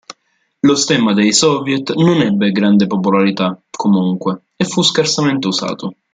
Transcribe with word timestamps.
Lo 0.63 0.73
stemma 0.73 1.13
dei 1.13 1.31
soviet 1.31 1.93
non 1.93 2.21
ebbe 2.21 2.51
grande 2.51 2.87
popolarità, 2.87 3.55
comunque, 3.69 4.45
e 4.55 4.65
fu 4.65 4.81
scarsamente 4.81 5.45
usato. 5.45 5.93